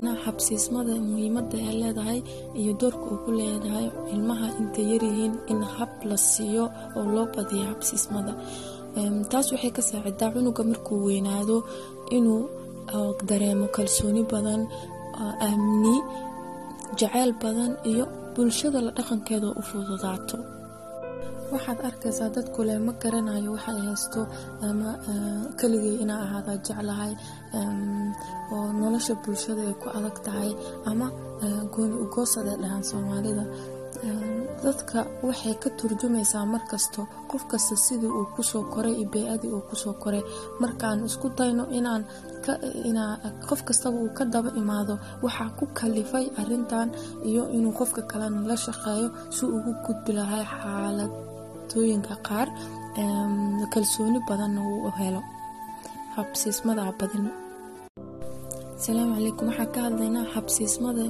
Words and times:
xabsiismada 0.00 0.94
muhiimada 1.08 1.56
ay 1.68 1.74
leedahay 1.82 2.20
iyo 2.60 2.72
doorka 2.80 3.04
uu 3.12 3.20
ku 3.24 3.30
leedahay 3.40 3.86
ilmaha 4.14 4.48
intay 4.60 4.86
yaryihiin 4.92 5.34
in 5.52 5.60
hab 5.74 5.92
la 6.08 6.16
siiyo 6.16 6.64
oo 6.96 7.04
loo 7.14 7.26
badiyo 7.34 7.64
xabsiismada 7.70 8.32
taas 9.30 9.46
waxay 9.52 9.72
ka 9.76 9.82
saacidaa 9.88 10.32
cunuga 10.34 10.62
markuu 10.70 10.96
weynaado 11.06 11.56
inuu 12.16 12.40
dareemo 13.28 13.66
kalsooni 13.76 14.22
badan 14.32 14.62
amni 15.48 15.96
jaceyl 16.98 17.30
badan 17.42 17.72
iyo 17.90 18.04
bulshada 18.34 18.78
la 18.86 18.90
dhaqankeeda 18.96 19.48
u 19.60 19.62
fududaato. 19.68 20.38
Waxaad 21.52 21.80
arkaysaa 21.88 22.30
dadku 22.36 22.60
leh 22.68 22.78
ma 22.86 22.92
garanayo 23.02 23.50
waxay 23.56 23.78
haysto 23.86 24.20
ama 24.68 24.90
keligay 25.60 25.96
inaa 26.02 26.20
ahaadaa 26.26 26.58
jeclahay. 26.66 27.12
Oo 28.51 28.51
nolosha 29.02 29.14
bulshada 29.24 29.62
ay 29.66 29.74
ku 29.82 29.88
adag 29.98 30.16
tahay 30.24 30.50
ama 30.86 31.06
gooni 31.74 31.94
ugoosaday 32.04 32.56
dhahaan 32.62 32.84
soomaalida 32.90 33.44
dadka 34.62 34.98
waxay 35.26 35.54
ka 35.62 35.68
turjumaysaa 35.78 36.46
markasto 36.54 37.00
qof 37.30 37.42
kasta 37.50 37.74
sidii 37.84 38.06
uu 38.18 38.26
ku 38.34 38.42
soo 38.50 38.62
koray 38.72 38.94
iyo 39.00 39.08
bey-adii 39.12 39.50
uu 39.56 39.62
ku 39.68 39.74
soo 39.82 39.94
koray. 40.02 40.22
Markaan 40.62 40.98
isku 41.08 41.26
dayno 41.38 41.64
inaan 41.78 42.02
qof 43.48 43.60
kastaba 43.68 43.96
uu 44.04 44.10
ka 44.18 44.24
daba 44.32 44.50
imaado 44.60 44.94
waxaa 45.24 45.50
ku 45.58 45.64
kalifay 45.78 46.26
arintan 46.40 46.88
iyo 47.30 47.42
inuu 47.56 47.74
qofka 47.78 48.02
kalena 48.10 48.40
la 48.50 48.56
shaqeeyo 48.64 49.08
si 49.36 49.42
ugu 49.56 49.72
gudbi 49.84 50.10
lahay 50.18 50.44
xaaladooyinka 50.54 52.14
qaar 52.26 52.48
kalsooni 53.72 54.18
badanna 54.28 54.60
uu 54.72 54.90
helo. 55.00 55.20
Xabsiismada 56.14 56.82
badin 57.00 57.24
asalaamu 58.82 59.14
calaykum 59.16 59.46
waxaan 59.48 59.70
ka 59.74 59.80
hadlaynaa 59.86 60.26
xabsiismada 60.34 61.02